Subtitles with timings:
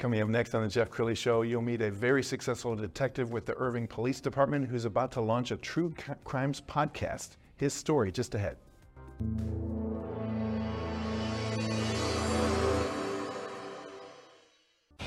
[0.00, 3.44] Coming up next on the Jeff Crilley Show, you'll meet a very successful detective with
[3.44, 5.92] the Irving Police Department who's about to launch a true
[6.24, 7.36] crimes podcast.
[7.56, 8.56] His story just ahead.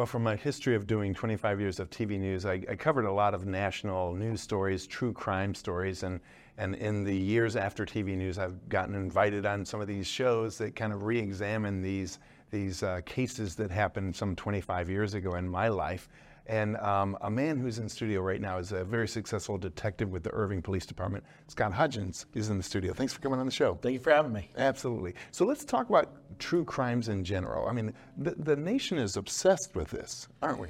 [0.00, 3.12] Well, from my history of doing 25 years of TV news, I, I, covered a
[3.12, 6.20] lot of national news stories, true crime stories, and,
[6.56, 10.56] and in the years after TV news, I've gotten invited on some of these shows
[10.56, 12.18] that kind of re-examine these,
[12.50, 16.08] these uh, cases that happened some 25 years ago in my life.
[16.46, 20.22] And um, a man who's in studio right now is a very successful detective with
[20.22, 21.24] the Irving Police Department.
[21.48, 22.94] Scott Hodgins is in the studio.
[22.94, 23.74] Thanks for coming on the show.
[23.82, 24.48] Thank you for having me.
[24.56, 25.12] Absolutely.
[25.30, 26.10] So let's talk about
[26.40, 27.68] true crimes in general.
[27.68, 30.68] I mean, the, the nation is obsessed with this, aren't we?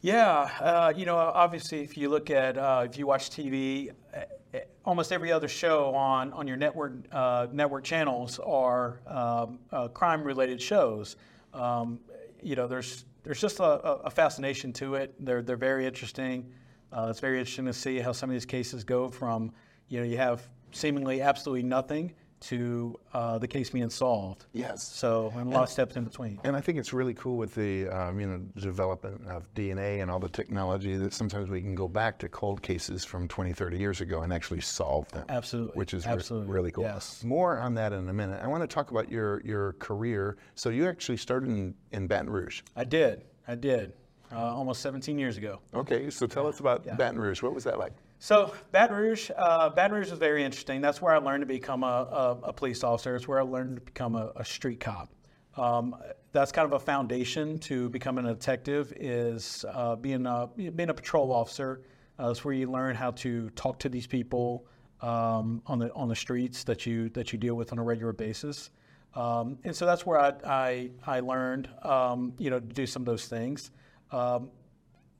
[0.00, 0.50] Yeah.
[0.60, 5.12] Uh, you know, obviously, if you look at, uh, if you watch TV, uh, almost
[5.12, 10.60] every other show on, on your network uh, network channels are um, uh, crime related
[10.60, 11.16] shows.
[11.52, 12.00] Um,
[12.42, 15.14] you know, there's there's just a, a, fascination to it.
[15.20, 16.50] They're they're very interesting.
[16.92, 19.52] Uh, it's very interesting to see how some of these cases go from
[19.88, 24.46] you know you have seemingly absolutely nothing to uh, the case being solved.
[24.52, 24.82] Yes.
[24.82, 26.40] So, and a lot of steps in between.
[26.44, 30.10] And I think it's really cool with the um, you know development of DNA and
[30.10, 33.78] all the technology that sometimes we can go back to cold cases from 20, 30
[33.78, 35.24] years ago and actually solve them.
[35.28, 35.76] Absolutely.
[35.76, 36.48] Which is Absolutely.
[36.48, 36.84] Re- really cool.
[36.84, 37.22] Yes.
[37.24, 38.40] More on that in a minute.
[38.42, 40.36] I want to talk about your your career.
[40.54, 42.62] So you actually started in, in Baton Rouge.
[42.76, 43.24] I did.
[43.46, 43.92] I did.
[44.32, 45.58] Uh, almost 17 years ago.
[45.74, 46.94] Okay, so tell us about yeah.
[46.94, 47.42] Baton Rouge.
[47.42, 47.92] What was that like?
[48.22, 50.82] So Baton Rouge, uh, Baton Rouge is very interesting.
[50.82, 53.16] That's where I learned to become a, a, a police officer.
[53.16, 55.08] It's where I learned to become a, a street cop.
[55.56, 55.96] Um,
[56.30, 58.92] that's kind of a foundation to becoming a detective.
[58.94, 61.80] Is uh, being a being a patrol officer.
[62.18, 64.66] Uh, that's where you learn how to talk to these people
[65.00, 68.12] um, on the on the streets that you that you deal with on a regular
[68.12, 68.70] basis.
[69.14, 73.00] Um, and so that's where I I, I learned um, you know to do some
[73.00, 73.70] of those things.
[74.12, 74.50] Um,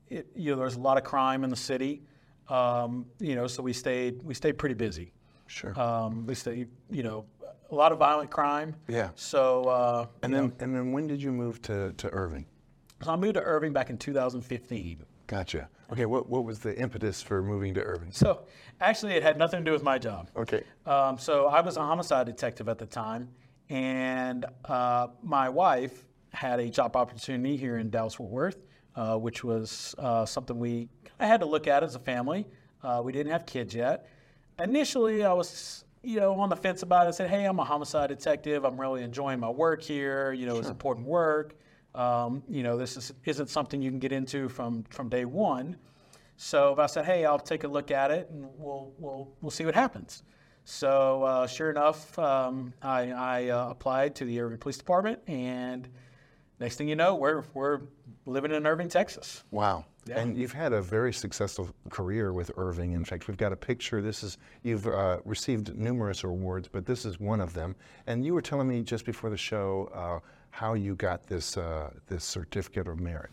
[0.07, 2.03] it, you know, there's a lot of crime in the city.
[2.51, 5.13] Um, you know, so we stayed we stayed pretty busy.
[5.47, 5.79] Sure.
[5.79, 7.25] Um, we stayed, you know,
[7.71, 8.75] a lot of violent crime.
[8.87, 9.09] Yeah.
[9.15, 9.65] So.
[9.65, 12.45] Uh, and then know, and then when did you move to to Irving?
[13.01, 15.03] So I moved to Irving back in 2015.
[15.27, 15.69] Gotcha.
[15.91, 18.11] Okay, what, what was the impetus for moving to Irving?
[18.11, 18.41] So,
[18.79, 20.29] actually, it had nothing to do with my job.
[20.35, 20.63] Okay.
[20.85, 23.29] Um, so, I was a homicide detective at the time,
[23.69, 28.57] and uh, my wife had a job opportunity here in Dallas Fort Worth,
[28.95, 32.47] uh, which was uh, something we I had to look at as a family.
[32.83, 34.07] Uh, we didn't have kids yet.
[34.59, 37.09] Initially, I was you know on the fence about it.
[37.09, 38.65] I said, "Hey, I'm a homicide detective.
[38.65, 40.33] I'm really enjoying my work here.
[40.33, 40.61] You know, sure.
[40.61, 41.55] it's important work.
[41.93, 45.77] Um, you know, this is, isn't something you can get into from from day one."
[46.37, 49.65] So I said, "Hey, I'll take a look at it, and we'll we'll we'll see
[49.65, 50.23] what happens."
[50.63, 55.87] So uh, sure enough, um, I, I uh, applied to the Irving Police Department, and
[56.59, 57.81] next thing you know, we're we're
[58.25, 59.43] living in Irving, Texas.
[59.51, 59.85] Wow.
[60.05, 60.19] Yeah.
[60.19, 62.93] And you've had a very successful career with Irving.
[62.93, 64.01] In fact, we've got a picture.
[64.01, 67.75] This is you've uh, received numerous awards, but this is one of them.
[68.07, 71.91] And you were telling me just before the show uh, how you got this uh,
[72.07, 73.29] this certificate of merit.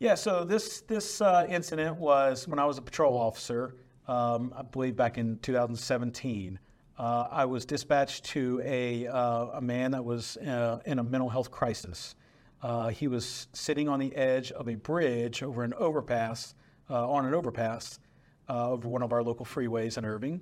[0.00, 0.14] Yeah.
[0.16, 3.76] So this this uh, incident was when I was a patrol officer.
[4.06, 6.58] Um, I believe back in 2017.
[6.96, 11.50] Uh, I was dispatched to a, uh, a man that was in a mental health
[11.50, 12.14] crisis.
[12.64, 16.54] Uh, he was sitting on the edge of a bridge over an overpass,
[16.88, 17.98] uh, on an overpass
[18.48, 20.40] uh, over one of our local freeways in Irving.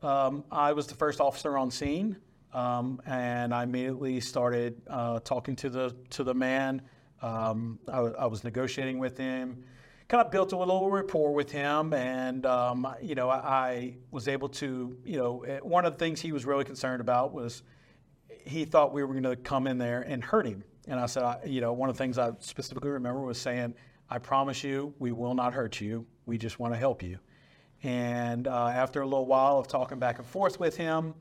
[0.00, 2.16] Um, I was the first officer on scene,
[2.54, 6.80] um, and I immediately started uh, talking to the to the man.
[7.22, 9.64] Um, I, I, was negotiating with him,
[10.06, 14.28] kind of built a little rapport with him, and um, you know I, I was
[14.28, 17.64] able to you know eh, one of the things he was really concerned about was
[18.44, 21.22] he thought we were going to come in there and hurt him and I said,
[21.22, 23.74] I, you know, one of the things I specifically remember was saying,
[24.10, 26.06] I promise you, we will not hurt you.
[26.26, 27.18] We just want to help you.
[27.82, 31.14] And uh, after a little while of talking back and forth with him,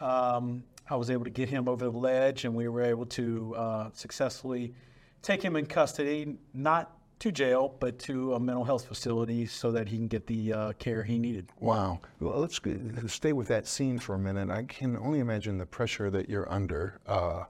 [0.00, 3.54] um, I was able to get him over the ledge, and we were able to
[3.56, 4.72] uh, successfully
[5.20, 9.88] take him in custody, not to jail, but to a mental health facility so that
[9.88, 11.48] he can get the uh, care he needed.
[11.58, 11.98] Wow.
[12.20, 12.60] Well, let's
[13.12, 14.50] stay with that scene for a minute.
[14.50, 17.00] I can only imagine the pressure that you're under.
[17.06, 17.44] Uh,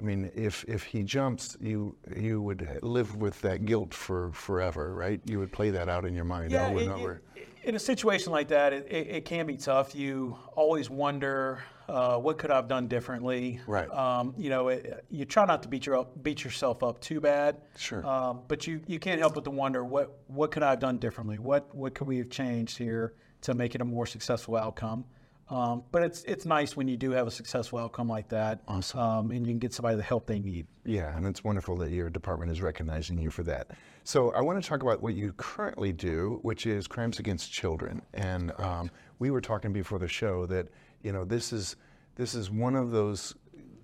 [0.00, 4.94] I mean, if if he jumps, you you would live with that guilt for forever,
[4.94, 5.20] right?
[5.26, 7.12] You would play that out in your mind over it- and over.
[7.36, 9.94] it- in a situation like that, it, it, it can be tough.
[9.94, 13.60] You always wonder, uh, what could I have done differently?
[13.66, 13.86] Right.
[13.90, 17.20] Um, you know, it, you try not to beat your up, beat yourself up too
[17.20, 17.58] bad.
[17.76, 18.04] Sure.
[18.06, 20.96] Um, but you, you can't help but to wonder, what what could I have done
[20.96, 21.38] differently?
[21.38, 23.12] What what could we have changed here
[23.42, 25.04] to make it a more successful outcome?
[25.50, 29.00] Um, but it's it's nice when you do have a successful outcome like that, Awesome.
[29.00, 30.66] um, and you can get somebody the help they need.
[30.84, 33.72] Yeah, and it's wonderful that your department is recognizing you for that.
[34.04, 38.00] So I want to talk about what you currently do, which is crimes against children.
[38.14, 40.68] And um, we were talking before the show that
[41.02, 41.76] you know this is
[42.14, 43.34] this is one of those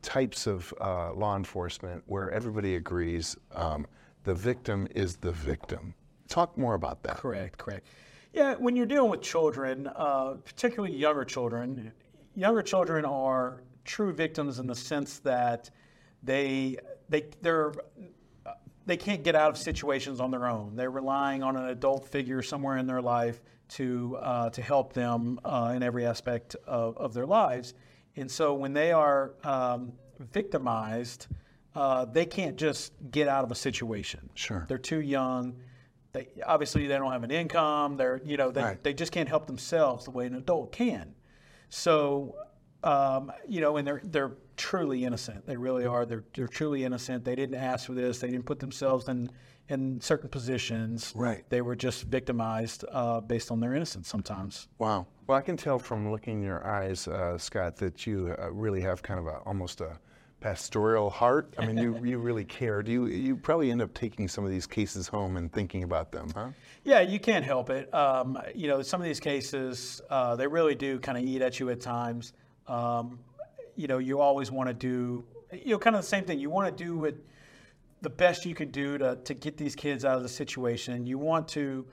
[0.03, 3.87] types of uh, law enforcement where everybody agrees um,
[4.23, 5.95] the victim is the victim.
[6.29, 7.17] Talk more about that.
[7.17, 7.87] Correct, correct.
[8.33, 11.93] Yeah, when you're dealing with children, uh, particularly younger children,
[12.35, 15.71] younger children are true victims in the sense that
[16.23, 16.77] they
[17.09, 17.73] they they're
[18.85, 20.77] they can't get out of situations on their own.
[20.77, 25.41] They're relying on an adult figure somewhere in their life to uh, to help them
[25.45, 27.75] uh, in every aspect of, of their lives.
[28.17, 31.27] And so when they are um, victimized,
[31.75, 34.31] uh, they can't just get out of a situation.
[34.35, 34.65] Sure.
[34.69, 35.57] They're too young.
[36.17, 37.97] They obviously they don't have an income.
[37.97, 38.83] They're you know they, Right.
[38.83, 41.15] they just can't help themselves the way an adult can.
[41.69, 42.37] So
[42.83, 45.47] um, you know, and they're they're truly innocent.
[45.47, 46.07] They really are.
[46.07, 47.25] They're they're truly innocent.
[47.25, 48.19] They didn't ask for this.
[48.19, 49.31] They didn't put themselves in
[49.69, 51.13] in certain positions.
[51.17, 51.45] Right.
[51.51, 54.69] They were just victimized uh, based on their innocence sometimes.
[54.79, 55.07] Wow.
[55.27, 58.81] Well, I can tell from looking in your eyes, uh, Scott, that you uh, really
[58.81, 59.99] have kind of a almost a
[60.41, 61.55] pastoral heart.
[61.59, 62.83] I mean, you, you really care.
[62.83, 66.13] Do you you probably end up taking some of these cases home and thinking about
[66.13, 66.49] them, huh?
[66.85, 67.93] Yeah, you can't help it.
[67.95, 71.59] Um, you know, some of these cases, uh, they really do kind of eat at
[71.59, 72.33] you at times.
[72.67, 73.19] Um,
[73.75, 76.39] you know, you always want to do, you know, kind of the same thing.
[76.39, 77.15] You want to do what
[78.03, 81.07] the best you can do to, to get these kids out of the situation.
[81.07, 81.87] You want to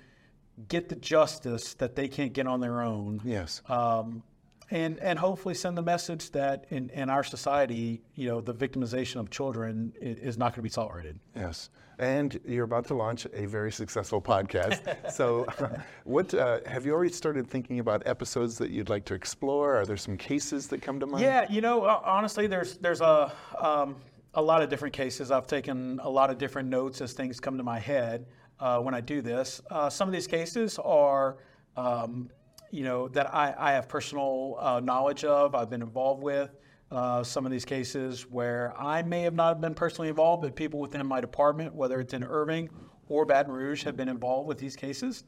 [0.68, 3.22] get the justice that they can't get on their own.
[3.24, 3.62] Yes.
[3.68, 4.24] Um,
[4.71, 9.18] and, and hopefully send the message that in, in our society, you know, the victimization
[9.18, 11.19] of children is not going to be tolerated.
[11.36, 11.69] Yes.
[12.00, 15.12] And you're about to launch a very successful podcast.
[15.12, 15.45] so,
[16.06, 19.75] what uh, have you already started thinking about episodes that you'd like to explore?
[19.75, 21.24] Are there some cases that come to mind?
[21.24, 23.95] Yeah, you know, honestly, there's there's a um,
[24.33, 25.31] a lot of different cases.
[25.31, 28.25] I've taken a lot of different notes as things come to my head
[28.59, 29.62] uh, when I do this.
[29.69, 31.38] Uh, some of these cases are,
[31.77, 32.30] um,
[32.74, 35.54] you know, that I, I have personal uh, knowledge of.
[35.54, 36.50] I've been involved with.
[36.92, 40.80] Uh, some of these cases where I may have not been personally involved, but people
[40.80, 42.70] within my department, whether it's in Irving
[43.10, 45.24] or Baton Rouge, have been involved with these cases.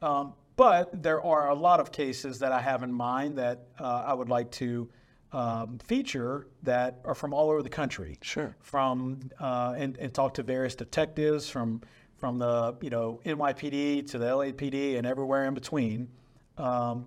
[0.00, 4.04] Um, but there are a lot of cases that I have in mind that uh,
[4.06, 4.88] I would like to
[5.32, 8.18] um, feature that are from all over the country.
[8.22, 8.56] Sure.
[8.60, 11.82] From uh, and, and talk to various detectives from
[12.16, 16.08] from the you know NYPD to the LAPD and everywhere in between.
[16.60, 17.06] Um,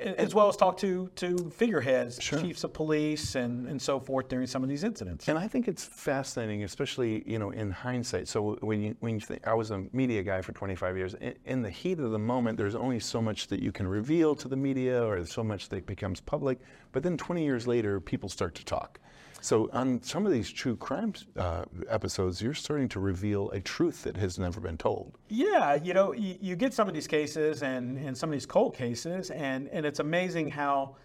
[0.00, 4.46] as well as talk to to figureheads, chiefs of police, and, and so forth during
[4.46, 5.28] some of these incidents.
[5.28, 8.28] And I think it's fascinating, especially you know in hindsight.
[8.28, 11.34] So when you when you think I was a media guy for 25 years, in,
[11.44, 14.48] in the heat of the moment, there's only so much that you can reveal to
[14.48, 16.58] the media, or so much that becomes public.
[16.92, 18.98] But then 20 years later, people start to talk.
[19.40, 24.02] So on some of these true crime uh, episodes, you're starting to reveal a truth
[24.02, 25.18] that has never been told.
[25.28, 28.46] Yeah, you know, you, you get some of these cases and, and some of these
[28.46, 30.96] cold cases, and, and it's amazing how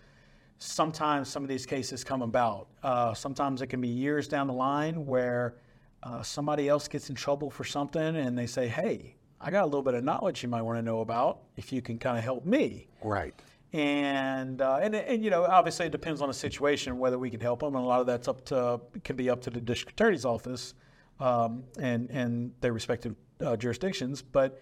[0.58, 2.68] sometimes some of these cases come about.
[2.84, 5.56] Uh, sometimes it can be years down the line where
[6.04, 9.66] uh, somebody else gets in trouble for something and they say, hey, I got a
[9.66, 12.24] little bit of knowledge you might want to know about if you can kind of
[12.24, 12.88] help me.
[13.04, 13.34] Right.
[13.74, 17.40] And, uh, and and you know obviously it depends on the situation whether we can
[17.40, 19.94] help them and a lot of that's up to can be up to the district
[20.00, 20.74] attorney's office
[21.22, 24.60] um, and and their respective uh, jurisdictions but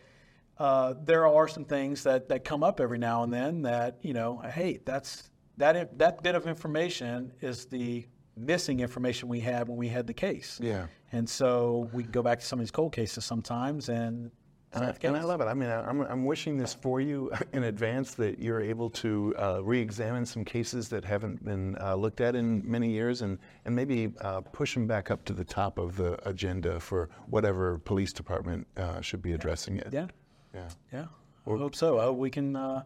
[0.60, 4.14] uh, there are some things that, that come up every now and then that you
[4.14, 8.06] know hey that's that that bit of information is the
[8.38, 10.86] missing information we had when we had the case Yeah.
[11.12, 14.30] and so we go back to some of these cold cases sometimes and
[14.72, 15.46] And I, and I love it.
[15.46, 19.34] I mean, I- I'm, I'm wishing this for you in advance that you're able to
[19.38, 23.76] uh, re-examine some cases that haven't been uh, looked at in many years, and and
[23.76, 28.14] maybe uh, push them back up to the top of the agenda for whatever police
[28.14, 29.90] department uh, should be addressing it.
[29.92, 30.08] yeah
[30.54, 30.68] Yeah.
[30.94, 31.06] yeah
[31.48, 32.00] I hope so.
[32.00, 32.84] I hope we can uh,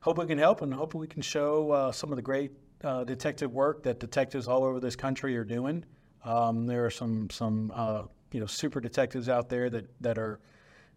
[0.00, 2.52] hope we can help and hope we can show uh, some of the great
[2.84, 5.84] uh, detective work that detectives all over this country are doing.
[6.24, 10.38] Um, there are some some uh, you know super detectives out there that that are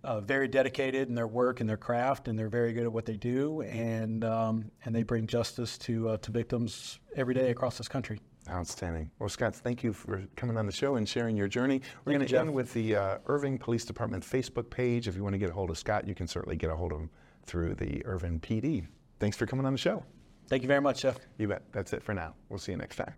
[0.03, 3.05] uh, very dedicated in their work and their craft, and they're very good at what
[3.05, 7.77] they do, and um, and they bring justice to uh, to victims every day across
[7.77, 8.19] this country.
[8.49, 9.11] Outstanding.
[9.19, 11.81] Well, Scott, thank you for coming on the show and sharing your journey.
[12.03, 15.07] We're going to end with the uh, Irving Police Department Facebook page.
[15.07, 16.91] If you want to get a hold of Scott, you can certainly get a hold
[16.91, 17.09] of him
[17.45, 18.87] through the Irving PD.
[19.19, 20.03] Thanks for coming on the show.
[20.47, 21.19] Thank you very much, Jeff.
[21.37, 21.61] You bet.
[21.71, 22.33] That's it for now.
[22.47, 23.13] We'll see you next time.